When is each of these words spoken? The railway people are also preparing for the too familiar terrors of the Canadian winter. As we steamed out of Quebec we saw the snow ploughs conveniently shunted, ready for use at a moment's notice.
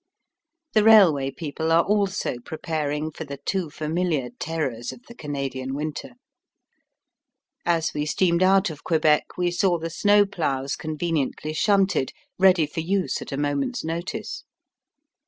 The 0.73 0.83
railway 0.83 1.29
people 1.29 1.71
are 1.71 1.83
also 1.83 2.37
preparing 2.43 3.11
for 3.11 3.23
the 3.23 3.37
too 3.37 3.69
familiar 3.69 4.29
terrors 4.39 4.91
of 4.91 5.03
the 5.07 5.13
Canadian 5.13 5.75
winter. 5.75 6.13
As 7.67 7.93
we 7.93 8.07
steamed 8.07 8.41
out 8.41 8.71
of 8.71 8.83
Quebec 8.83 9.37
we 9.37 9.51
saw 9.51 9.77
the 9.77 9.91
snow 9.91 10.25
ploughs 10.25 10.75
conveniently 10.75 11.53
shunted, 11.53 12.13
ready 12.39 12.65
for 12.65 12.79
use 12.79 13.21
at 13.21 13.31
a 13.31 13.37
moment's 13.37 13.83
notice. 13.83 14.43